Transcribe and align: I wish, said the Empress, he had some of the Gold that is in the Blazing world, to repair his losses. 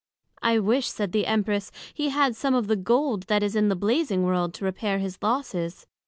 I 0.41 0.57
wish, 0.57 0.87
said 0.89 1.11
the 1.11 1.27
Empress, 1.27 1.71
he 1.93 2.09
had 2.09 2.35
some 2.35 2.55
of 2.55 2.65
the 2.65 2.75
Gold 2.75 3.27
that 3.27 3.43
is 3.43 3.55
in 3.55 3.69
the 3.69 3.75
Blazing 3.75 4.23
world, 4.23 4.51
to 4.55 4.65
repair 4.65 4.97
his 4.97 5.19
losses. 5.21 5.85